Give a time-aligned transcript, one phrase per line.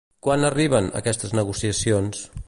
[0.27, 2.25] Quan arriben, aquestes negociacions?